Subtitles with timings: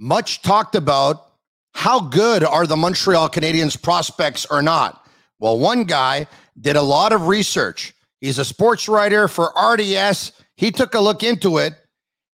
[0.00, 1.32] Much talked about
[1.74, 5.04] how good are the Montreal Canadiens prospects or not?
[5.40, 6.28] Well, one guy
[6.60, 7.92] did a lot of research.
[8.20, 10.32] He's a sports writer for RDS.
[10.56, 11.74] He took a look into it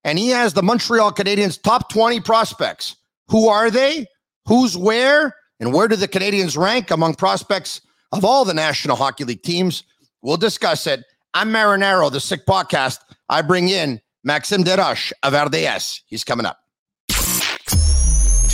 [0.05, 2.97] and he has the Montreal Canadiens top 20 prospects.
[3.29, 4.07] Who are they?
[4.47, 5.35] Who's where?
[5.59, 7.81] And where do the Canadiens rank among prospects
[8.13, 9.85] of all the National Hockey League teams?
[10.21, 11.03] We'll discuss it.
[11.33, 12.99] I'm Marinaro, the Sick Podcast.
[13.31, 16.03] I bring in Maxime Desroches of RDS.
[16.07, 16.59] He's coming up.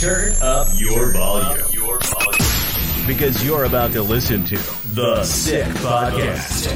[0.01, 1.61] Turn up your volume.
[1.71, 3.05] Your volume.
[3.05, 4.57] Because you're about to listen to
[4.95, 6.73] The Sick Podcast,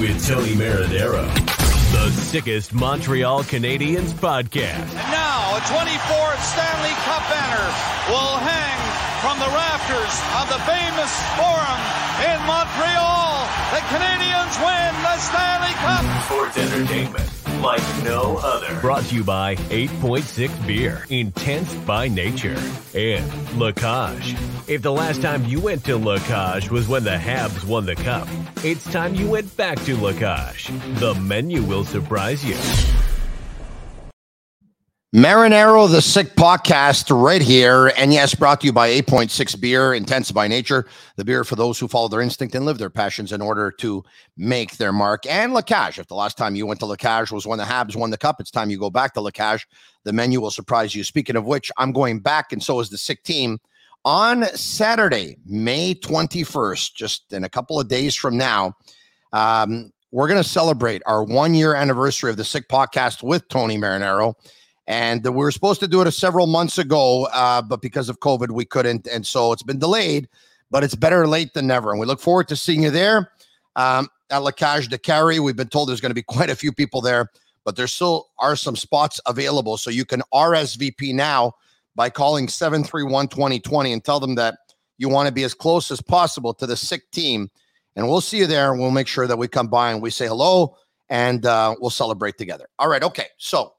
[0.00, 1.28] with Tony Marinaro.
[1.92, 4.88] The sickest Montreal Canadiens podcast.
[4.88, 7.68] And now a 24th Stanley Cup banner
[8.08, 8.80] will hang
[9.20, 11.80] from the rafters of the famous Forum
[12.24, 13.44] in Montreal.
[13.76, 16.24] The Canadiens win the Stanley Cup.
[16.24, 18.80] Sports entertainment like no other.
[18.80, 22.56] Brought to you by 8.6 Beer, intense by nature,
[22.94, 24.36] and La Cage.
[24.66, 27.96] If the last time you went to La Cage was when the Habs won the
[27.96, 28.28] cup,
[28.62, 30.70] it's time you went back to La Cage.
[30.98, 32.56] The menu will surprise you.
[35.14, 37.92] Marinaro, the Sick Podcast, right here.
[37.96, 40.86] And yes, brought to you by 8.6 Beer, intense by nature.
[41.14, 44.02] The beer for those who follow their instinct and live their passions in order to
[44.36, 45.24] make their mark.
[45.30, 46.00] And La Cage.
[46.00, 48.18] If the last time you went to La Cage was when the Habs won the
[48.18, 49.68] cup, it's time you go back to La Cage.
[50.02, 51.04] The menu will surprise you.
[51.04, 53.60] Speaking of which, I'm going back, and so is the Sick team.
[54.04, 58.76] On Saturday, May 21st, just in a couple of days from now,
[59.32, 63.78] um, we're going to celebrate our one year anniversary of the Sick Podcast with Tony
[63.78, 64.34] Marinaro.
[64.86, 68.50] And we were supposed to do it several months ago, uh, but because of COVID,
[68.50, 69.06] we couldn't.
[69.06, 70.28] And so it's been delayed,
[70.70, 71.90] but it's better late than never.
[71.90, 73.30] And we look forward to seeing you there
[73.76, 75.40] um, at La Cage de Carry.
[75.40, 77.30] We've been told there's going to be quite a few people there,
[77.64, 79.78] but there still are some spots available.
[79.78, 81.54] So you can RSVP now
[81.96, 84.56] by calling 731 2020 and tell them that
[84.98, 87.50] you want to be as close as possible to the sick team.
[87.96, 88.72] And we'll see you there.
[88.72, 90.76] And we'll make sure that we come by and we say hello
[91.08, 92.66] and uh, we'll celebrate together.
[92.78, 93.02] All right.
[93.02, 93.26] Okay.
[93.38, 93.74] So,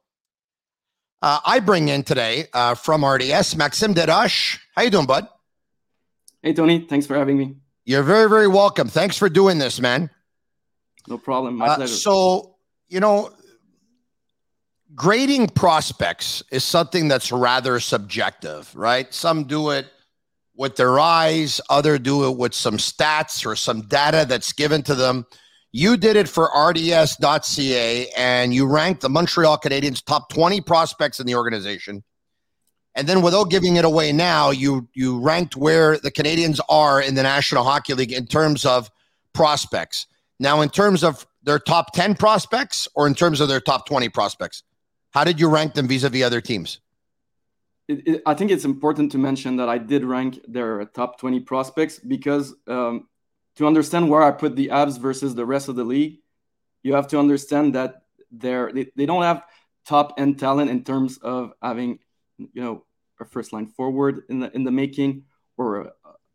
[1.26, 4.60] uh, I bring in today uh, from RDS, Maxime Desroches.
[4.76, 5.28] How you doing, bud?
[6.44, 6.86] Hey, Tony.
[6.88, 7.56] Thanks for having me.
[7.84, 8.88] You're very, very welcome.
[8.88, 10.12] Thanks for doing this, man.
[11.08, 11.56] No problem.
[11.58, 11.96] My Uh, pleasure.
[11.96, 12.56] so,
[12.90, 13.32] you know,
[14.94, 19.12] grading prospects is something that's rather subjective, right?
[19.12, 19.88] Some do it
[20.56, 24.94] with their eyes, other do it with some stats or some data that's given to
[24.94, 25.26] them.
[25.78, 31.28] You did it for RDS.ca and you ranked the Montreal Canadiens top 20 prospects in
[31.28, 32.02] the organization.
[32.96, 37.16] And then without giving it away now, you you ranked where the Canadiens are in
[37.16, 38.90] the National Hockey League in terms of
[39.34, 40.08] prospects.
[40.40, 44.08] Now, in terms of their top 10 prospects or in terms of their top 20
[44.08, 44.64] prospects,
[45.12, 46.80] how did you rank them vis-a-vis other teams?
[47.90, 51.42] It- it- I think it's important to mention that I did rank their top 20
[51.42, 53.10] prospects because um,
[53.56, 56.20] to understand where I put the Abs versus the rest of the league,
[56.84, 59.44] you have to understand that they're, they, they don't have
[59.86, 62.00] top end talent in terms of having,
[62.38, 62.84] you know,
[63.20, 65.24] a first line forward in the in the making
[65.58, 65.92] or a,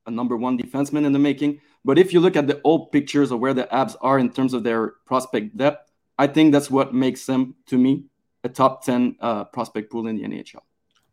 [0.07, 1.61] a number one defenseman in the making.
[1.85, 4.55] But if you look at the old pictures of where the Abs are in terms
[4.55, 8.05] of their prospect depth, I think that's what makes them, to me,
[8.45, 10.61] a top 10 uh, prospect pool in the NHL.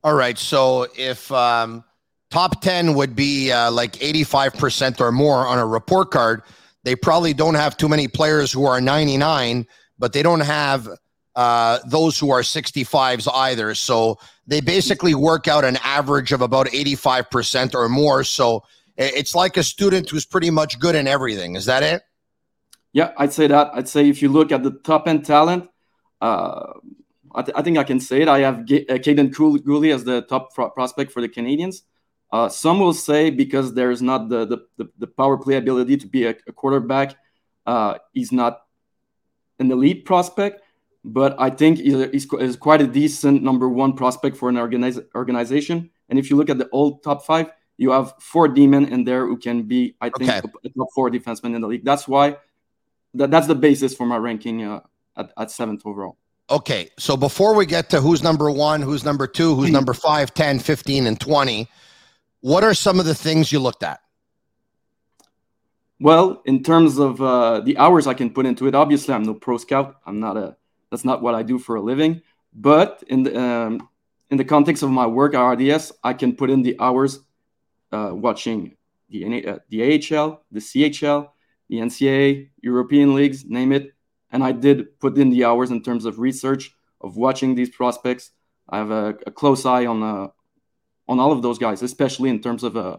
[0.03, 0.37] All right.
[0.37, 1.83] So if um,
[2.29, 6.43] top 10 would be uh, like 85% or more on a report card,
[6.83, 9.65] they probably don't have too many players who are 99,
[9.99, 10.87] but they don't have
[11.35, 13.75] uh, those who are 65s either.
[13.75, 14.17] So
[14.47, 18.23] they basically work out an average of about 85% or more.
[18.23, 18.63] So
[18.97, 21.55] it's like a student who's pretty much good in everything.
[21.55, 22.01] Is that it?
[22.93, 23.69] Yeah, I'd say that.
[23.73, 25.69] I'd say if you look at the top end talent,
[26.21, 26.73] uh,
[27.35, 28.27] I, th- I think I can say it.
[28.27, 31.81] I have Ga- uh, Kaiden Cool- Guhle as the top pro- prospect for the Canadiens.
[32.31, 36.07] Uh, some will say because there's not the the, the, the power play ability to
[36.07, 37.15] be a, a quarterback,
[37.65, 38.61] uh, he's not
[39.59, 40.61] an elite prospect.
[41.05, 45.89] But I think he's, he's quite a decent number one prospect for an organiz- organization.
[46.09, 49.25] And if you look at the old top five, you have four D-men in there
[49.25, 50.39] who can be, I think, Okay.
[50.65, 51.85] a, top four defenseman in the league.
[51.85, 52.37] That's why
[53.13, 54.81] that, that's the basis for my ranking uh,
[55.15, 56.17] at, at seventh overall.
[56.49, 60.33] Okay, so before we get to who's number one, who's number two, who's number 5,
[60.33, 61.67] 10, 15, and 20,
[62.41, 63.99] what are some of the things you looked at?
[65.99, 69.33] Well, in terms of uh, the hours I can put into it, obviously I'm no
[69.33, 69.95] pro scout.
[70.05, 70.55] I'm not a.
[70.91, 72.21] That's not what I do for a living.
[72.53, 73.89] But in the um,
[74.29, 77.19] in the context of my work at RDS, I can put in the hours
[77.91, 78.77] uh, watching
[79.09, 81.29] the uh, the AHL, the CHL,
[81.69, 83.93] the NCAA, European leagues, name it.
[84.31, 88.31] And I did put in the hours in terms of research of watching these prospects.
[88.69, 90.27] I have a, a close eye on uh,
[91.07, 92.97] on all of those guys, especially in terms of uh,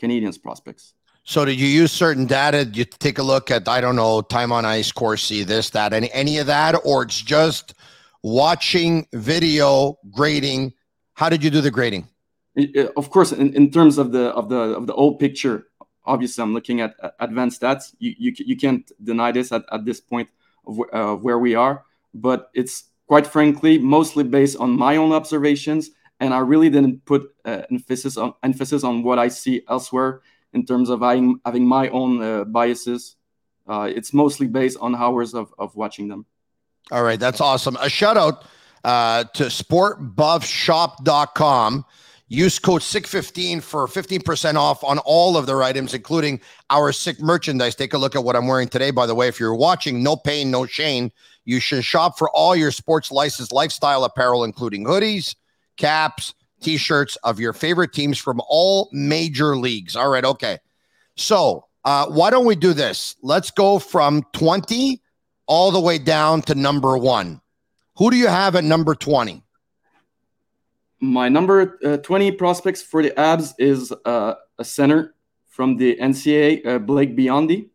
[0.00, 0.94] Canadiens prospects.
[1.24, 2.64] So, did you use certain data?
[2.64, 5.92] Did you take a look at I don't know time on ice, Corsi, this, that,
[5.92, 7.74] any any of that, or it's just
[8.22, 10.72] watching video grading?
[11.14, 12.08] How did you do the grading?
[12.96, 15.66] Of course, in, in terms of the of the of the old picture,
[16.04, 17.94] obviously I'm looking at advanced stats.
[17.98, 20.28] You you, you can't deny this at, at this point
[20.66, 21.84] of uh, where we are,
[22.14, 25.90] but it's quite frankly mostly based on my own observations,
[26.20, 30.22] and I really didn't put uh, emphasis on emphasis on what I see elsewhere
[30.52, 33.16] in terms of having, having my own uh, biases.
[33.66, 36.26] Uh, it's mostly based on hours of, of watching them.
[36.90, 37.76] All right, that's awesome.
[37.80, 38.44] A shout out
[38.84, 41.84] uh, to sportbuffshop.com.
[42.32, 47.74] Use code SICK15 for 15% off on all of their items, including our sick merchandise.
[47.74, 48.92] Take a look at what I'm wearing today.
[48.92, 51.10] By the way, if you're watching, no pain, no shame.
[51.44, 55.34] You should shop for all your sports licensed lifestyle apparel, including hoodies,
[55.80, 59.96] caps, t shirts of your favorite teams from all major leagues.
[59.96, 60.24] All right.
[60.24, 60.58] Okay.
[61.16, 63.16] So, uh, why don't we do this?
[63.22, 65.00] Let's go from 20
[65.46, 67.40] all the way down to number one.
[67.96, 69.42] Who do you have at number 20?
[71.00, 75.14] My number uh, 20 prospects for the Abs is uh, a center
[75.48, 77.70] from the NCAA, uh, Blake Biondi.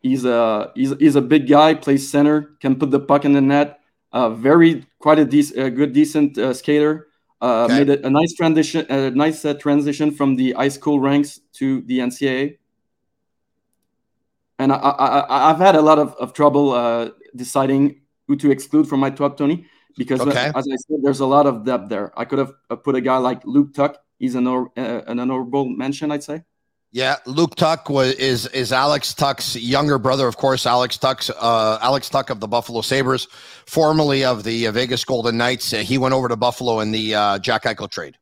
[0.00, 3.40] He's a he's, he's a big guy, plays center, can put the puck in the
[3.40, 3.80] net.
[4.10, 7.08] Uh, very quite a dec- good, decent uh, skater.
[7.40, 7.78] Uh, okay.
[7.78, 11.98] Made a, a, nice transition, a nice transition from the high school ranks to the
[11.98, 12.58] NCAA.
[14.60, 19.00] And I, I, I've had a lot of, of trouble deciding who to exclude from
[19.00, 19.66] my top 20
[19.96, 20.52] because uh, okay.
[20.54, 22.18] as I said, there's a lot of depth there.
[22.18, 23.96] I could have uh, put a guy like Luke Tuch.
[24.18, 26.42] He's an, uh, an honorable mention, I'd say.
[26.94, 30.66] Yeah, Luke Tuch was is is Alex Tuch's younger brother, of course.
[30.66, 33.28] Alex Tuch, uh, Alex Tuch of the Buffalo Sabres,
[33.64, 35.72] formerly of the uh, Vegas Golden Knights.
[35.72, 38.18] Uh, he went over to Buffalo in the uh, Jack Eichel trade.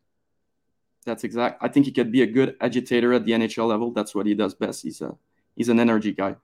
[1.05, 1.58] That's exact.
[1.61, 3.90] I think he could be a good agitator at the NHL level.
[3.90, 4.82] That's what he does best.
[4.82, 5.17] He's a
[5.56, 6.37] he's an energy guy.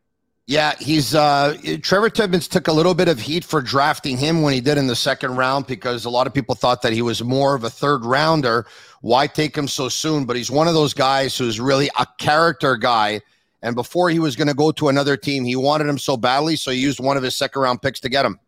[0.48, 4.54] Yeah, he's uh Trevor Timmins took a little bit of heat for drafting him when
[4.54, 7.22] he did in the second round because a lot of people thought that he was
[7.22, 8.64] more of a third rounder.
[9.00, 10.24] Why take him so soon?
[10.24, 13.22] But he's one of those guys who's really a character guy.
[13.62, 16.54] And before he was going to go to another team, he wanted him so badly,
[16.54, 18.38] so he used one of his second round picks to get him.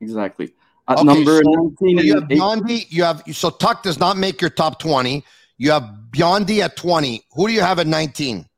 [0.00, 0.52] Exactly.
[0.88, 1.50] At okay, number so
[1.80, 5.24] 19 you have Biondi, you have so Tuch does not make your top 20.
[5.58, 7.22] You have Biondi at 20.
[7.34, 8.48] Who do you have at 19?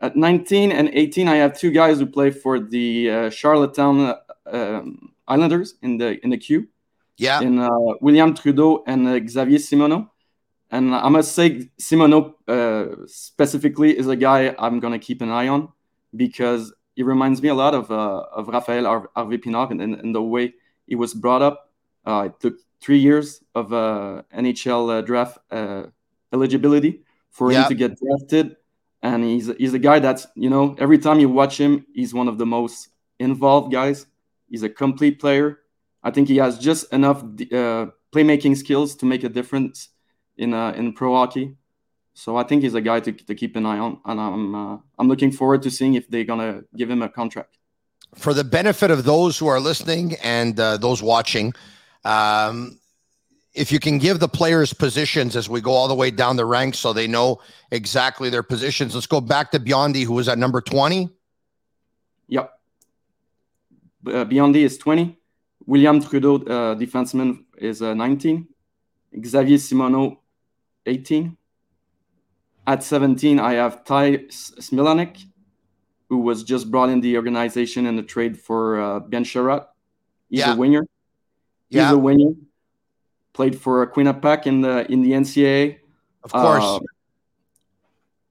[0.00, 4.16] At 19 and 18, I have two guys who play for the uh, Charlottetown uh,
[4.46, 6.68] um, Islanders in the in the queue.
[7.16, 7.40] Yeah.
[7.40, 7.68] In uh,
[8.00, 10.08] William Trudeau and uh, Xavier Simoneau.
[10.70, 15.30] And I must say, Simoneau uh, specifically is a guy I'm going to keep an
[15.30, 15.72] eye on
[16.14, 20.22] because he reminds me a lot of uh, of Rafaël Harvey Pinard and, and, the
[20.22, 20.54] way
[20.86, 21.70] he was brought up.
[22.06, 25.38] it took three years of NHL draft
[26.32, 28.56] eligibility for him to get drafted
[29.02, 32.28] and he's he's a guy that's you know every time you watch him, he's one
[32.28, 32.88] of the most
[33.18, 34.06] involved guys.
[34.48, 35.60] He's a complete player.
[36.02, 39.88] I think he has just enough uh, playmaking skills to make a difference
[40.36, 41.56] in uh, in pro hockey.
[42.14, 44.78] So I think he's a guy to, to keep an eye on, and I'm uh,
[44.98, 47.58] I'm looking forward to seeing if they're gonna give him a contract.
[48.14, 51.52] For the benefit of those who are listening and uh, those watching,
[52.04, 52.80] um,
[53.58, 56.46] if you can give the players positions as we go all the way down the
[56.46, 57.40] ranks so they know
[57.72, 58.94] exactly their positions.
[58.94, 61.10] Let's go back to Biondi, who was at number 20.
[62.28, 62.52] Yep.
[64.06, 65.18] Uh, Biondi is 20.
[65.66, 68.46] William Trudeau, uh, defenseman, is uh, 19.
[69.26, 70.18] Xavier Simoneau,
[70.86, 71.36] 18.
[72.66, 75.24] At 17, I have Ty Smilanic,
[76.08, 79.66] who was just brought in the organization in the trade for uh, Ben Chiarot.
[80.30, 80.52] He's yeah.
[80.52, 80.86] a winner.
[81.70, 81.92] He's yeah.
[81.92, 82.32] a winner
[83.38, 85.78] played for Quinnipiac in the in the NCAA.
[86.24, 86.64] Of course.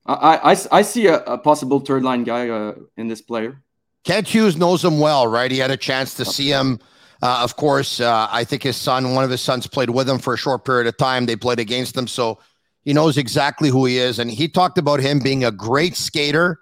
[0.06, 3.64] Uh, I, I, I see a, a possible third line guy uh, in this player.
[4.04, 5.50] Kent Hughes knows him well, right?
[5.50, 6.80] He had a chance to see him.
[7.22, 10.20] Uh, of course, uh, I think his son, one of his sons, played with him
[10.20, 11.26] for a short period of time.
[11.26, 12.40] They played against him, so
[12.84, 14.20] he knows exactly who he is.
[14.20, 16.60] And he talked about him being a great skater,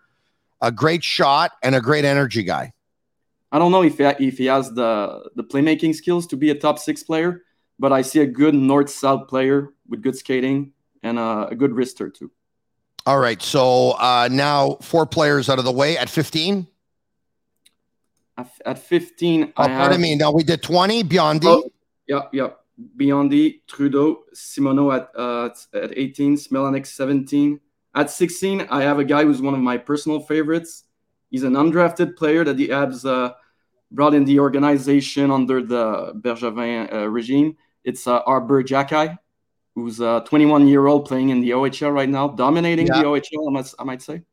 [0.62, 2.74] a great shot, and a great energy guy.
[3.52, 6.56] I don't know if he, if he has the the playmaking skills to be a
[6.56, 7.45] top six player,
[7.80, 11.72] but I see a good north south player with good skating and a, a good
[11.72, 12.32] wrister too.
[13.06, 16.68] All right, so uh, now four players out of the way at fifteen.
[18.38, 20.16] At, at fifteen, oh, I pardon have, me.
[20.16, 21.04] Now we did twenty.
[21.04, 21.46] Biondi.
[21.46, 21.70] Oh,
[22.08, 22.50] yeah, yeah.
[22.98, 27.60] Biondi, Trudeau, Simoneau at uh, at 18, Smilanic 17.
[27.96, 30.84] At 16, I have a guy who's one of my personal favorites.
[31.32, 33.32] He's an undrafted player that the Abs uh,
[33.92, 37.56] brought in the organization under the Bergevin uh, regime.
[37.86, 39.18] It's uh, Arber Xhekaj,
[39.76, 43.00] who's a 21 year old playing in the OHL right now, dominating Yeah.
[43.00, 44.24] the OHL, I might, I might say.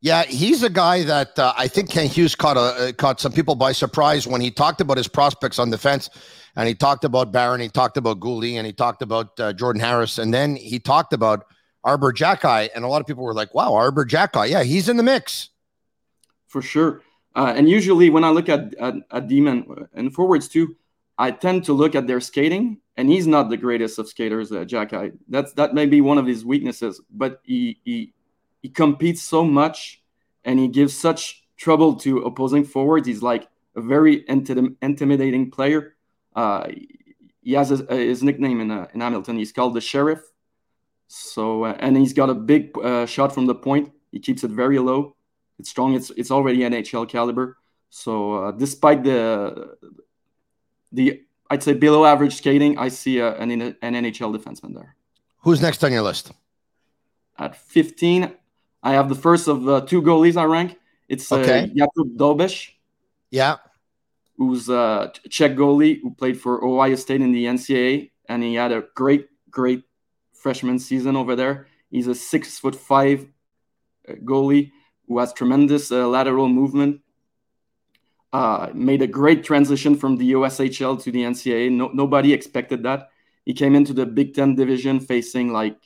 [0.00, 3.32] Yeah, he's a guy that uh, I think Kent Hughes caught a, uh, caught some
[3.32, 6.10] people by surprise when he talked about his prospects on defense,
[6.56, 9.80] and he talked about Barron, he talked about Guhle, and he talked about uh, Jordan
[9.80, 11.46] Harris, and then he talked about
[11.84, 14.96] Arber Xhekaj, and a lot of people were like, "Wow, Arber Xhekaj, yeah, he's in
[14.96, 15.50] the mix."
[16.48, 17.00] for sure.
[17.34, 20.76] Uh, and usually, when I look at, at at Demon and forwards too,
[21.18, 24.64] I tend to look at their skating, and he's not the greatest of skaters, uh,
[24.64, 24.92] Jack.
[24.92, 28.12] I that's that may be one of his weaknesses, but he he
[28.62, 30.02] he competes so much,
[30.44, 33.06] and he gives such trouble to opposing forwards.
[33.06, 35.94] He's like a very intim- intimidating player.
[36.34, 36.68] Uh,
[37.42, 39.36] he has his, uh, his nickname in uh, in Hamilton.
[39.36, 40.22] He's called the Sheriff.
[41.08, 43.92] So uh, and he's got a big uh, shot from the point.
[44.12, 45.16] He keeps it very low.
[45.58, 45.94] It's strong.
[45.94, 47.58] It's it's already NHL caliber.
[47.90, 49.76] So uh, despite the
[50.92, 54.96] the I'd say below average skating, I see a, an an NHL defenseman there.
[55.42, 56.32] Who's next on your list?
[57.38, 58.32] At 15,
[58.82, 60.78] I have the first of uh, two goalies I rank.
[61.08, 61.70] It's uh, Okay.
[61.74, 62.70] Jakub Dobeš,
[63.30, 63.56] Yeah,
[64.38, 68.72] who's a Czech goalie who played for Ohio State in the NCAA, and he had
[68.72, 69.82] a great, great
[70.32, 71.66] freshman season over there.
[71.90, 73.26] He's a six foot five
[74.08, 74.72] uh, goalie
[75.06, 77.01] who has tremendous uh, lateral movement.
[78.32, 81.70] Uh, made a great transition from the USHL to the NCAA.
[81.70, 83.10] No, nobody expected that.
[83.44, 85.76] He came into the Big Ten division facing like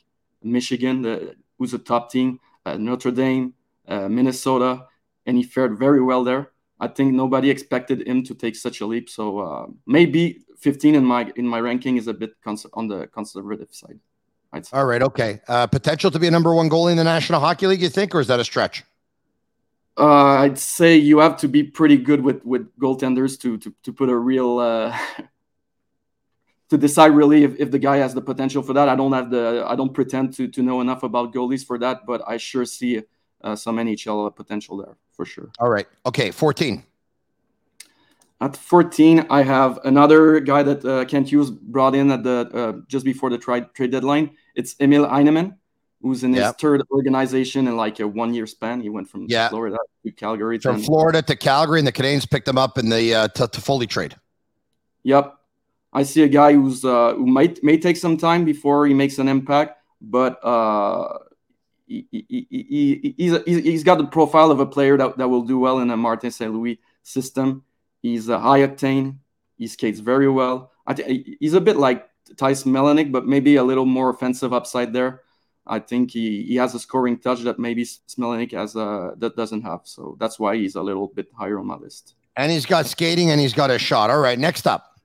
[0.41, 3.53] Michigan, the, who's a top team, uh, Notre Dame,
[3.87, 4.85] uh, Minnesota,
[5.25, 6.51] and he fared very well there.
[6.79, 9.09] I think nobody expected him to take such a leap.
[9.09, 13.07] So uh, maybe 15 in my in my ranking is a bit cons- on the
[13.07, 13.99] conservative side.
[14.71, 15.41] All right, okay.
[15.47, 18.15] Uh, potential to be a number one goalie in the National Hockey League, you think,
[18.15, 18.83] or is that a stretch?
[19.97, 23.93] Uh, I'd say you have to be pretty good with with goaltenders to to to
[23.93, 24.95] put a real uh,
[26.69, 28.89] to decide really if, if the guy has the potential for that.
[28.89, 32.05] I don't have the I don't pretend to to know enough about goalies for that,
[32.05, 33.01] but I sure see
[33.41, 35.49] uh, some NHL potential there for sure.
[35.59, 36.31] All right, okay.
[36.31, 36.83] Fourteen.
[38.39, 42.81] At 14, I have another guy that uh, Kent Hughes brought in at the uh,
[42.87, 44.37] just before the trade trade deadline.
[44.53, 45.55] It's Emil Heineman,
[46.01, 46.59] who's in his Yep.
[46.59, 48.81] third organization in like a one year span.
[48.81, 49.49] He went from Yeah.
[49.49, 50.59] Florida to Calgary.
[50.59, 54.15] From Florida to Calgary, and the Canadiens picked him up in the uh, Toffoli trade.
[55.03, 55.35] Yep,
[55.93, 59.17] I see a guy who's uh, who might may take some time before he makes
[59.19, 61.17] an impact, but uh,
[61.87, 65.29] he, he, he, he, he's, he's he's got the profile of a player that, that
[65.29, 66.53] will do well in a Martin St.
[66.53, 67.63] Louis system.
[68.01, 69.17] He's a high octane.
[69.57, 70.71] He skates very well.
[70.85, 74.91] I th- he's a bit like Ty Smilanic, but maybe a little more offensive upside
[74.93, 75.21] there.
[75.69, 79.61] I think he, he has a scoring touch that maybe Smilanic has uh, that doesn't
[79.61, 79.81] have.
[79.83, 82.15] So that's why he's a little bit higher on my list.
[82.35, 84.09] And he's got skating and he's got a shot.
[84.09, 84.99] All right, next up.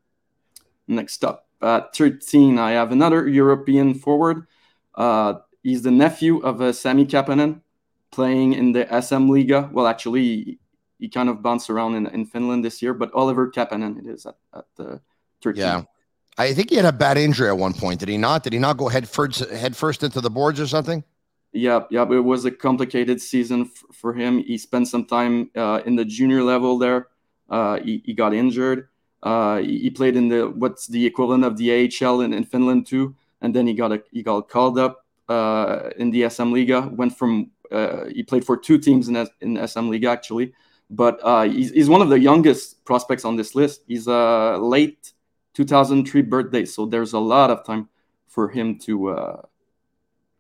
[0.88, 4.46] Next up, at 13, I have another European forward.
[4.94, 7.62] Uh, he's the nephew of uh, Sami Kapanen,
[8.10, 9.70] playing in the SM Liga.
[9.72, 10.58] Well, actually, he,
[10.98, 14.26] he kind of bounced around in, in Finland this year, but Oliver Kapanen it is
[14.26, 14.98] at, at uh,
[15.42, 15.60] 13.
[15.60, 15.82] Yeah.
[16.38, 18.00] I think he had a bad injury at one point.
[18.00, 18.42] Did he not?
[18.42, 21.04] Did he not go head first, head first into the boards or something?
[21.52, 24.38] Yeah, yeah, it was a complicated season f- for him.
[24.38, 27.08] He spent some time uh, in the junior level there.
[27.50, 28.88] Uh, he, he got injured.
[29.22, 32.86] Uh, he, he played in the what's the equivalent of the AHL in, in Finland
[32.86, 36.90] too, and then he got a, he got called up uh, in the SM Liga.
[36.90, 40.54] Went from uh, he played for two teams in in SM Liga actually,
[40.88, 43.82] but uh, he's, he's one of the youngest prospects on this list.
[43.86, 45.12] He's a late
[45.54, 47.88] 2003 birthday, so there's a lot of time
[48.28, 49.42] for him to uh,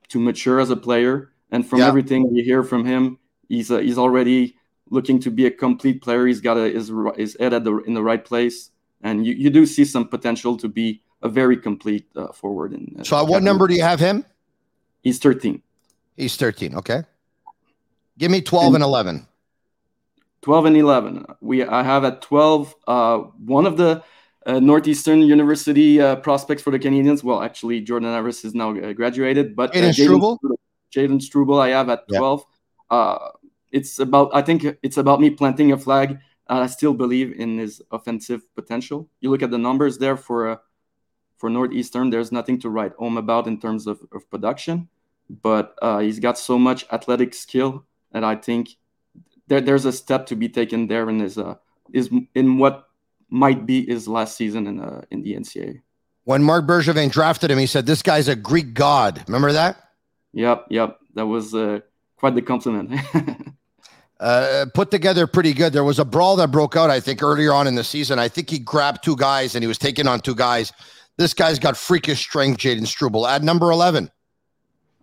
[0.08, 1.32] to mature as a player.
[1.50, 1.88] And from Yeah.
[1.88, 4.56] everything we hear from him, he's uh, he's already
[4.90, 6.26] looking to be a complete player.
[6.26, 8.70] He's got a, his his head at the in the right place,
[9.02, 12.72] and you, you do see some potential to be a very complete uh, forward.
[12.72, 13.44] In uh, So, what Cameroon.
[13.44, 14.24] number do you have him?
[15.02, 15.60] He's 13.
[16.16, 16.74] He's 13.
[16.76, 17.02] Okay.
[18.18, 19.26] Give me 12 and 11.
[20.42, 24.02] 12 and 11 we i have at 12 uh, one of the
[24.46, 28.92] uh, northeastern university uh, prospects for the canadiens well actually jordan Harris is now uh,
[28.92, 30.40] graduated but uh, Jayden Struble?
[30.94, 32.18] jayden struble i have at Yeah.
[32.18, 32.44] 12
[32.90, 33.28] uh,
[33.70, 36.18] it's about i think it's about me planting a flag
[36.48, 39.08] I still believe in his offensive potential.
[39.20, 40.56] You look at the numbers there for uh,
[41.36, 42.10] for Northeastern.
[42.10, 44.88] There's nothing to write home about in terms of, of production,
[45.28, 48.76] but uh, he's got so much athletic skill that I think
[49.48, 51.54] there, there's a step to be taken there in his uh,
[51.92, 52.88] is in what
[53.32, 55.80] might be his last season in uh, in the NCAA.
[56.24, 59.76] When Marc Bergevin drafted him, he said, "This guy's a Greek god." Remember that?
[60.34, 60.98] Yep, yep.
[61.14, 61.80] That was uh,
[62.16, 63.00] quite the compliment.
[64.20, 65.72] uh, put together pretty good.
[65.72, 68.18] There was a brawl that broke out, I think, earlier on in the season.
[68.18, 70.72] I think he grabbed two guys and he was taking on two guys.
[71.18, 73.26] This guy's got freakish strength, Jayden Struble.
[73.26, 74.10] At number 11.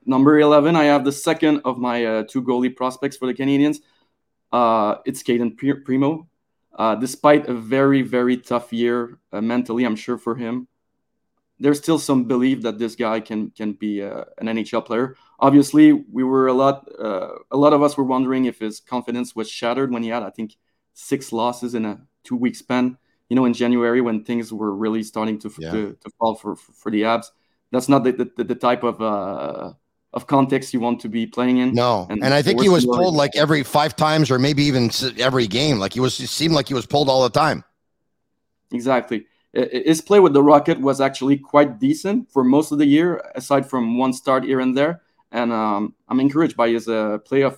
[0.05, 3.77] Number 11, I have the second of my uh, two goalie prospects for the Canadiens.
[4.51, 6.27] Uh, it's Cayden Primeau.
[6.79, 10.69] Uh, despite a very, very tough year uh, mentally, I'm sure for him,
[11.59, 15.17] there's still some belief that this guy can can be uh, an NHL player.
[15.41, 19.35] Obviously, we were a lot uh, a lot of us were wondering if his confidence
[19.35, 20.55] was shattered when he had I think
[20.93, 22.97] six losses in a two week span.
[23.27, 25.71] You know, in January when things were really starting to yeah.
[25.71, 27.29] to, to, fall for, for the Abs.
[27.71, 29.73] That's not the the, the type of uh,
[30.13, 31.73] of context you want to be playing in.
[31.73, 34.89] No, and, and I think he was pulled like every five times or maybe even
[35.19, 35.79] every game.
[35.79, 37.63] Like he was, it seemed like he was pulled all the time.
[38.71, 43.23] Exactly his play with the Rocket was actually quite decent for most of the year,
[43.35, 45.01] aside from one start here and there.
[45.31, 47.57] And um, I'm encouraged by his uh, playoff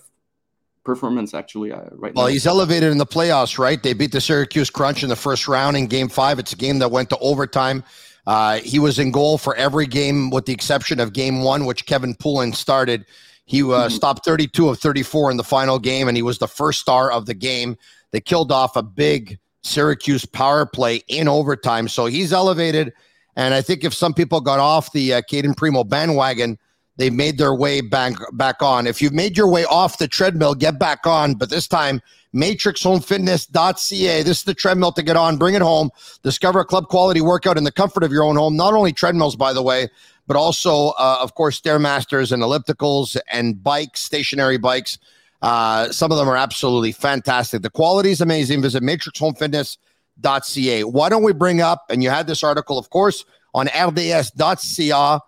[0.84, 2.31] performance actually uh, right well, now.
[2.31, 3.81] he's elevated in the playoffs, right?
[3.81, 6.39] They beat the Syracuse Crunch in the first round in Game Five.
[6.39, 7.84] It's a game that went to overtime.
[8.28, 11.86] Uh, he was in goal for every game, with the exception of Game One, which
[11.86, 13.06] Kevin Poulin started.
[13.46, 13.90] He uh, mm-hmm.
[13.90, 17.25] stopped 32 of 34 in the final game, and he was the first star of
[17.25, 17.78] the game.
[18.12, 21.88] They killed off a big Syracuse power play in overtime.
[21.88, 22.94] So he's elevated.
[23.36, 26.58] And I think if some people got off the uh, Cayden Primeau bandwagon,
[26.98, 28.88] they've made their way back back on.
[28.88, 31.36] If you've made your way off the treadmill, get back on.
[31.36, 32.01] But this time,
[32.34, 34.24] matrixhomefitness.ca.
[34.24, 35.38] This is the treadmill to get on.
[35.38, 35.90] Bring it home.
[36.24, 38.56] Discover a club quality workout in the comfort of your own home.
[38.56, 39.90] Not only treadmills, by the way,
[40.28, 44.98] but also, uh, of course, stairmasters and ellipticals and bikes, stationary bikes.
[45.42, 47.64] Uh, some of them are absolutely fantastic.
[47.64, 48.62] The quality is amazing.
[48.62, 50.84] Visit matrixhomefitness.ca.
[50.84, 55.20] Why don't we bring up, and you had this article, of course, on rds.ca.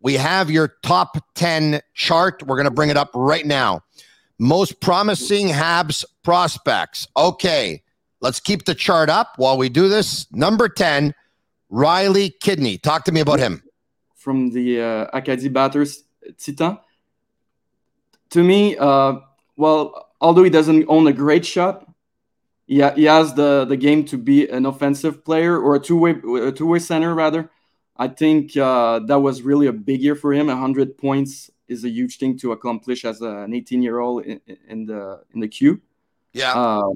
[0.00, 2.42] We have your top 10 chart.
[2.44, 3.82] We're going to bring it up right now.
[4.38, 7.08] Most promising Habs prospects.
[7.16, 7.82] Okay,
[8.20, 10.30] let's keep the chart up while we do this.
[10.32, 11.14] Number 10,
[11.70, 12.78] Riley Kidney.
[12.78, 13.62] Talk to me about him.
[14.14, 16.04] From the uh, Acadie Bathurst
[16.38, 16.78] Titan.
[18.30, 19.14] To me, uh,
[19.56, 21.86] well, although he doesn't own a great shot,
[22.66, 26.10] he, he has the the game to be an offensive player or a two way
[26.46, 27.50] a two way center rather.
[27.96, 30.48] I think uh, that was really a big year for him.
[30.48, 34.86] hundred points is a huge thing to accomplish as an 18 year old in, in,
[34.86, 35.80] the in the queue.
[36.32, 36.52] Yeah.
[36.52, 36.92] Uh,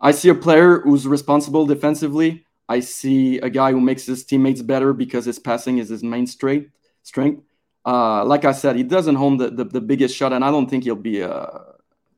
[0.00, 2.46] I see a player who's responsible defensively.
[2.68, 6.26] I see a guy who makes his teammates better because his passing is his main
[6.26, 6.70] strength.
[7.02, 7.42] Strength.
[7.84, 10.68] Uh, like I said, he doesn't home the, the, the, biggest shot, and I don't
[10.68, 11.60] think he'll be a,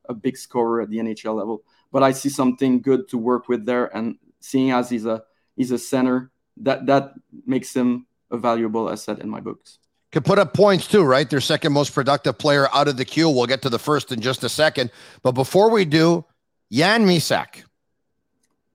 [0.09, 1.63] a big scorer at the NHL level.
[1.93, 5.23] But I see something good to work with there, and seeing as he's a
[5.57, 7.15] he's a center, that that
[7.47, 9.79] makes him a valuable asset in my books.
[10.13, 11.29] Could put up points too, right?
[11.29, 13.31] Their second most productive player out of the queue.
[13.31, 14.91] We'll get to the first in just a second.
[15.23, 16.27] But before we do,
[16.71, 17.65] Jan Mysak.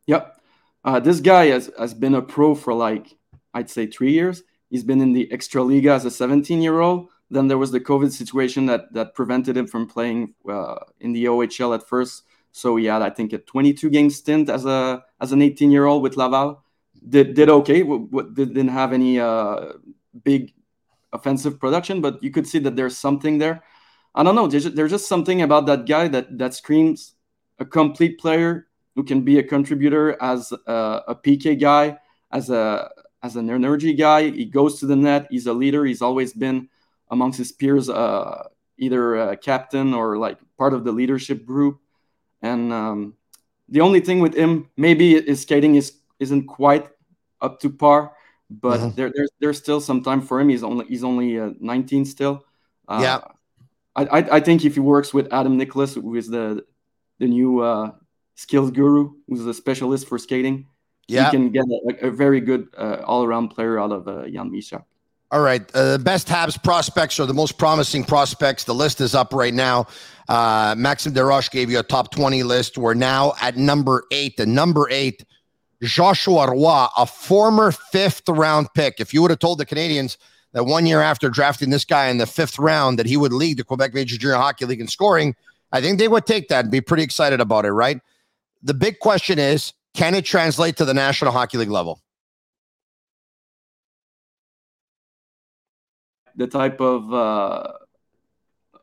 [0.08, 0.42] Yep.
[0.84, 3.16] Uh, this guy has, has been a pro for like,
[3.54, 4.42] I'd say three years.
[4.70, 7.10] He's been in the Extra Extraliga as a 17 year old.
[7.30, 11.26] Then there was the COVID situation that that prevented him from playing uh, in the
[11.26, 12.24] OHL at first.
[12.52, 15.86] So he had, I think, a 22 game stint as a as an 18 year
[15.86, 16.64] old with Laval.
[17.08, 17.82] Did did okay.
[17.82, 19.74] W- w- didn't have any uh,
[20.24, 20.54] big
[21.14, 23.64] offensive production, but you could see that there's something there.
[24.16, 24.48] I don't know.
[24.48, 27.14] There's just, there's just something about that guy that that screams
[27.60, 31.98] a complete player who can be a contributor as a, a PK guy,
[32.32, 32.90] as a
[33.24, 34.30] as an energy guy.
[34.32, 35.28] He goes to the net.
[35.30, 35.86] He's a leader.
[35.86, 36.70] He's always been
[37.10, 41.80] amongst his peers, uh, either a captain or like part of the leadership group.
[42.42, 43.14] And um,
[43.70, 46.90] the only thing with him, maybe his skating is isn't quite
[47.42, 48.14] up to par,
[48.50, 48.96] but mm-hmm.
[48.96, 50.50] there, there's there's still some time for him.
[50.50, 52.46] He's only he's only uh, 19 still.
[52.88, 53.20] Uh, yeah.
[53.96, 56.64] I, I, I think if he works with Adam Nicholas, who is the
[57.20, 57.92] the new uh,
[58.36, 60.68] skills guru, who's a specialist for skating,
[61.08, 61.26] yeah.
[61.26, 64.52] he can get a, a very good uh, all around player out of uh, Jan
[64.52, 64.84] Mysak.
[65.30, 65.62] All right.
[65.76, 68.64] Uh, the best Habs prospects or the most promising prospects.
[68.64, 69.88] The list is up right now.
[70.30, 72.78] Uh, Maxime Desroches gave you a top 20 list.
[72.78, 74.38] We're now at number eight.
[74.38, 75.26] The number eight,
[75.82, 79.00] Joshua Roy, a former fifth round pick.
[79.00, 80.18] If you would have told the Canadiens
[80.54, 83.58] that one year after drafting this guy in the fifth round that he would lead
[83.58, 85.36] the Quebec Major Junior Hockey League in scoring,
[85.72, 88.02] I think they would take that and be pretty excited about it, right?
[88.64, 92.02] the big question is can it translate to the National Hockey League level?
[96.36, 97.72] The type of uh,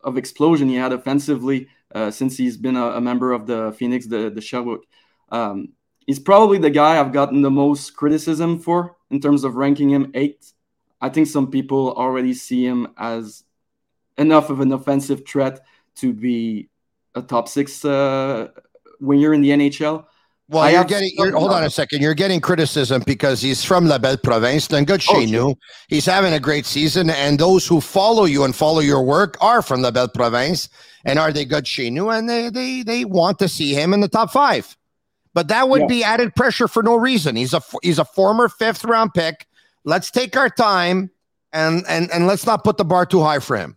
[0.03, 4.07] of explosion he had offensively uh, since he's been a, a, member of the Phoenix,
[4.07, 4.85] the the Sherbrooke.
[5.31, 5.75] Um,
[6.07, 10.11] he's probably the guy I've gotten the most criticism for in terms of ranking him
[10.15, 10.53] eight.
[11.01, 13.45] I think some people already see him as
[14.17, 15.61] enough of an offensive threat
[15.97, 16.69] to be
[17.15, 18.49] a top six uh,
[19.01, 20.07] winger in the NHL.
[20.49, 21.11] Well, I you're getting.
[21.17, 22.03] You're, hold on a second.
[22.03, 24.67] You're getting criticism because he's from La Belle Province.
[24.67, 25.55] Then good oh, chez nous.
[25.89, 29.63] He's having a great season, and those who follow you and follow your work are
[29.63, 30.69] from La Belle Province,
[31.07, 32.11] and are they good chez nous?
[32.11, 34.77] And they they they want to see him in the top five.
[35.35, 35.87] But that would yeah.
[35.87, 37.37] be added pressure for no reason.
[37.37, 39.47] He's a he's a former fifth round pick.
[39.85, 41.11] Let's take our time
[41.53, 43.77] and and and let's not put the bar too high for him.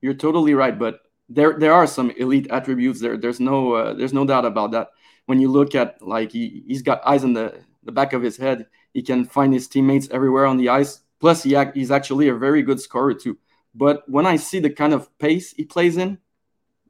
[0.00, 3.16] You're totally right, but there there are some elite attributes there.
[3.16, 4.90] There's no uh, there's no doubt about that
[5.28, 8.38] when you look at like he, he's got eyes in the, the back of his
[8.38, 11.00] head, he can find his teammates everywhere on the ice.
[11.20, 13.36] Plus, he act, he's actually a very good scorer too.
[13.74, 16.16] But when I see the kind of pace he plays in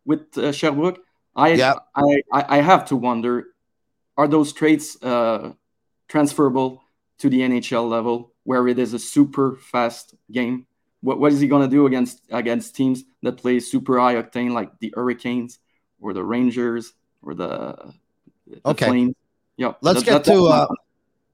[0.04, 1.00] with uh, Sherbrooke,
[1.34, 1.74] I, yeah.
[1.96, 3.48] I, I I have to wonder:
[4.18, 5.52] Are those traits uh,
[6.08, 6.82] transferable
[7.20, 10.66] to the NHL level, where it is a super fast game?
[11.00, 14.52] What what is he going to do against against teams that play super high octane
[14.52, 15.60] like the Hurricanes
[16.00, 17.94] or the Rangers or the
[18.66, 19.14] okay.
[19.56, 19.74] Yeah.
[19.80, 20.66] Let's that, get to uh,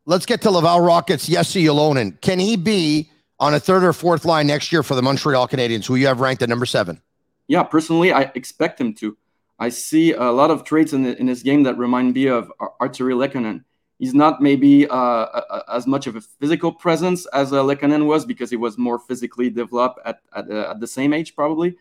[0.06, 1.26] let's get to Laval Rockets.
[1.26, 2.20] Jesse Ylönen.
[2.20, 5.86] Can he be on a third or fourth line next year for the Montreal Canadiens,
[5.86, 7.00] who you have ranked at number seven?
[7.46, 9.16] Yeah, personally, I expect him to.
[9.58, 12.52] I see a lot of traits in, the, in this game that remind me of
[12.80, 13.64] Artturi Lehkonen.
[13.98, 18.24] He's not maybe uh, a, a, as much of a physical presence as uh, was
[18.26, 21.76] because he was more physically developed at, at, uh, at the same age, probably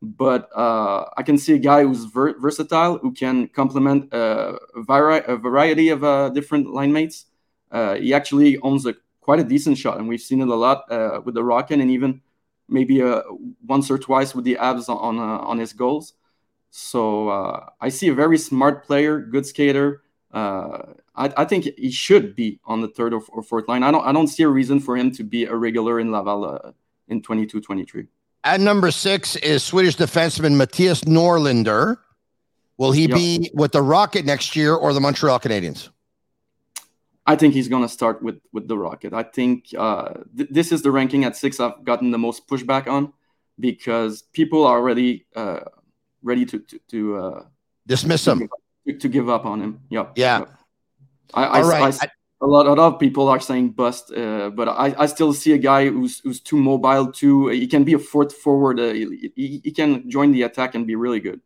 [0.00, 4.82] but uh, I can see a guy who's ver- versatile, who can complement uh, a,
[4.82, 7.26] vari- a, variety of uh, different line mates.
[7.70, 10.84] Uh, he actually owns a quite a decent shot, and we've seen it a lot
[11.24, 12.20] with the Rocket, and even
[12.68, 13.02] maybe
[13.66, 16.14] once or twice with the abs on on his goals.
[16.70, 17.30] So
[17.80, 20.02] I see a very smart player, good skater.
[20.32, 20.84] I,
[21.16, 23.82] I, think he should be on the third or, or, fourth line.
[23.82, 26.74] I don't I don't see a reason for him to be a regular in Laval
[27.08, 28.06] in 22-23.
[28.44, 31.96] At number six is Swedish defenseman Mattias Norlinder.
[32.76, 33.16] Will he yep.
[33.16, 35.88] be with the Rocket next year or the Montreal Canadiens?
[37.26, 39.12] I think he's going to start with with the Rocket.
[39.12, 42.86] I think uh, th- this is the ranking at six I've gotten the most pushback
[42.86, 43.12] on
[43.60, 45.60] because people are already uh,
[46.28, 47.44] ready to to, to uh,
[47.86, 48.48] dismiss him
[48.86, 49.80] to, to, give up on him.
[49.90, 50.06] Yeah.
[50.14, 50.48] Yep.
[51.34, 51.98] I, I, right.
[52.02, 52.08] I,
[52.40, 55.52] a lot, a lot of people are saying bust, uh, but I, I still see
[55.52, 57.10] a guy who's who's too mobile.
[57.12, 58.78] Too, he can be a fourth forward.
[58.78, 61.40] Uh, he, he can join the attack and be really good.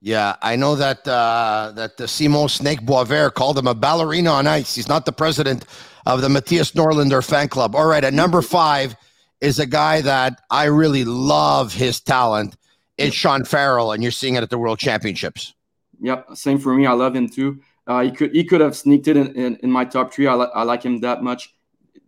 [0.00, 4.46] Yeah, I know that uh, that the Simon Snake Boisvert called him a ballerina on
[4.46, 4.74] ice.
[4.74, 5.66] He's not the president
[6.06, 7.74] of the Mattias Norlinder fan club.
[7.74, 8.96] All right, at number five
[9.40, 12.56] is a guy that I really love his talent.
[12.98, 15.54] It's Sean Farrell, and you're seeing it at the World Championships.
[16.00, 16.86] Yep, same for me.
[16.86, 17.60] I love him too.
[17.86, 20.26] Uh, he could he could have sneaked it in, in, in my top three.
[20.26, 21.54] I, li- I like him that much.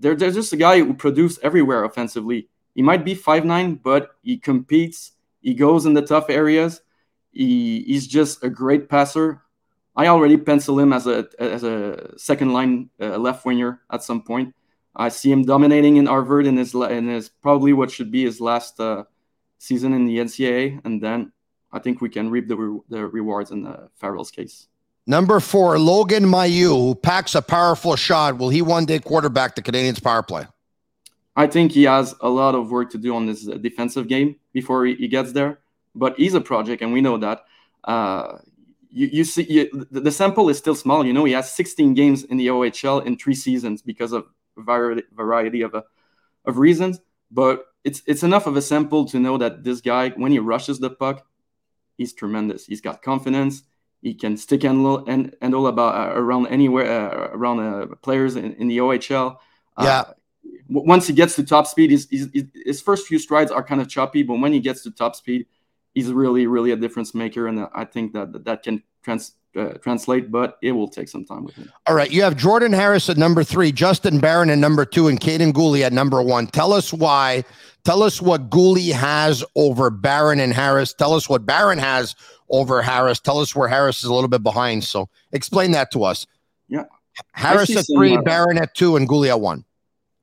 [0.00, 2.48] There, there's just a guy who produces everywhere offensively.
[2.74, 5.12] He might be five nine, but he competes.
[5.40, 6.80] He goes in the tough areas.
[7.32, 9.42] He, he's just a great passer.
[9.94, 14.22] I already pencil him as a as a second line uh, left winger at some
[14.22, 14.54] point.
[14.94, 18.40] I see him dominating in Harvard in his in his probably what should be his
[18.40, 19.04] last uh,
[19.58, 21.32] season in the NCAA, and then
[21.72, 24.68] I think we can reap the re- the rewards in the Farrell's case.
[25.06, 28.36] Number four, Logan Mailloux, who packs a powerful shot.
[28.36, 30.46] Will he one day quarterback the Canadiens' power play?
[31.34, 34.84] I think he has a lot of work to do on this defensive game before
[34.84, 35.60] he gets there.
[35.94, 37.44] But he's a project, and we know that.
[37.84, 38.38] Uh,
[38.90, 41.06] you, you, see, you, the sample is still small.
[41.06, 45.02] You know, he has 16 games in the OHL in three seasons because of variety,
[45.14, 45.82] variety of, uh,
[46.44, 47.00] of reasons.
[47.30, 50.78] But it's it's enough of a sample to know that this guy, when he rushes
[50.78, 51.26] the puck,
[51.96, 52.66] he's tremendous.
[52.66, 53.62] He's got confidence
[54.00, 58.54] he can stick handle and handle about uh, around anywhere uh, around uh, players in,
[58.54, 59.38] in, the OHL.
[59.76, 60.04] Uh, yeah.
[60.68, 62.28] once he gets to top speed, his, his,
[62.64, 65.46] his first few strides are kind of choppy, but when he gets to top speed,
[65.94, 70.30] he's really really a difference maker, and I think that that can trans, uh, translate,
[70.30, 71.70] but it will take some time with him.
[71.86, 75.20] All right, you have Jordan Harris at number three, Justin Barron at number two, and
[75.20, 76.46] Kaiden Guhle at number one.
[76.46, 77.44] Tell us why.
[77.84, 80.92] Tell us what Guhle has over Barron and Harris.
[80.92, 82.14] Tell us what Barron has
[82.50, 83.20] over Harris.
[83.20, 84.84] Tell us where Harris is a little bit behind.
[84.84, 86.26] So explain that to us.
[86.68, 86.84] Yeah.
[87.32, 89.64] Harris at three, uh, Barron at two, and Guhle at one.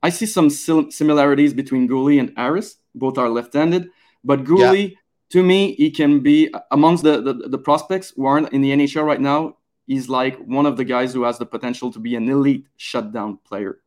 [0.03, 2.77] I see some similarities between Guhle and Harris.
[2.93, 3.89] Both are left-handed,
[4.23, 4.95] but Guhle, yeah.
[5.35, 9.05] To me, he can be amongst the, the, the prospects who aren't in the NHL
[9.05, 9.57] right now.
[9.85, 13.37] he's like one of the guys who has the potential to be an elite shutdown
[13.45, 13.81] player.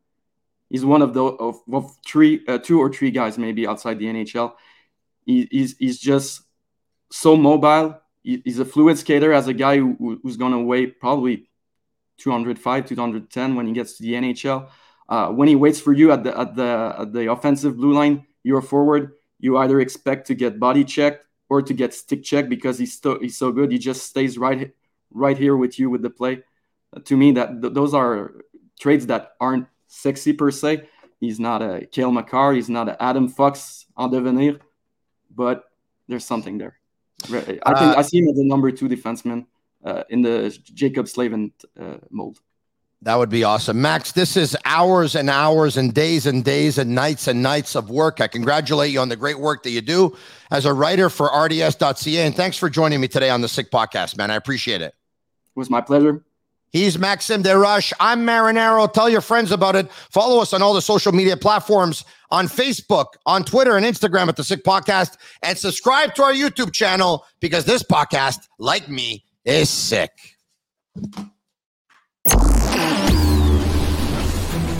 [0.68, 4.04] He's one of the of, of three, uh, two or three guys maybe outside the
[4.04, 4.52] NHL.
[5.24, 6.42] He, he's he's just
[7.10, 7.98] so mobile.
[8.22, 11.48] He, he's a fluid skater as a guy who, who's going to weigh probably
[12.18, 14.68] 205, 210 when he gets to the NHL.
[15.08, 18.26] Uh, when he waits for you at the at the at the offensive blue line,
[18.42, 19.12] you're forward.
[19.40, 23.18] You either expect to get body checked or to get stick check because he's so
[23.20, 23.72] he's so good.
[23.72, 24.72] He just stays right
[25.10, 26.42] right here with you with the play.
[26.94, 28.32] Uh, to me, that th- those are
[28.80, 30.88] traits that aren't sexy per se.
[31.20, 32.54] He's not a Cale Makar.
[32.54, 34.60] He's not a Adam Fox en devenir,
[35.34, 35.64] but
[36.06, 36.78] there's something there.
[37.24, 39.46] I think uh, I see him as a number two defenseman
[39.84, 42.40] uh, in the Jaccob Slavin uh, mold.
[43.02, 43.80] That would be awesome.
[43.80, 47.90] Max, this is hours and hours and days and days and nights and nights of
[47.90, 48.20] work.
[48.20, 50.16] I congratulate you on the great work that you do
[50.50, 52.26] as a writer for RDS.ca.
[52.26, 54.32] And thanks for joining me today on the Sick Podcast, man.
[54.32, 54.94] I appreciate it.
[54.94, 56.24] It was my pleasure.
[56.70, 57.92] He's Maxime Desroches.
[58.00, 58.92] I'm Marinaro.
[58.92, 59.90] Tell your friends about it.
[59.92, 64.36] Follow us on all the social media platforms on Facebook, on Twitter, and Instagram at
[64.36, 65.16] the Sick Podcast.
[65.42, 70.10] And subscribe to our YouTube channel because this podcast, like me, is sick.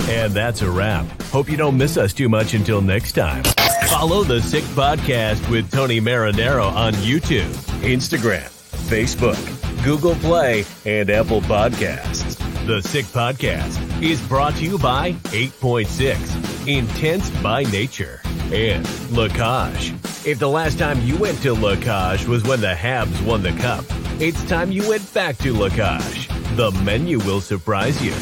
[0.08, 1.04] And that's a wrap.
[1.24, 3.44] Hope you don't miss us too much until next time.
[3.88, 8.48] Follow the Sick Podcast with Tony Marinaro on YouTube, Instagram,
[8.88, 12.36] Facebook, Google Play, and Apple Podcasts.
[12.66, 18.20] The Sick Podcast is brought to you by 8.6, Intense by Nature,
[18.52, 19.92] and La Cage.
[20.26, 23.52] If the last time you went to La Cage was when the Habs won the
[23.52, 23.84] Cup,
[24.20, 26.28] it's time you went back to La Cage.
[26.56, 28.12] The menu will surprise you.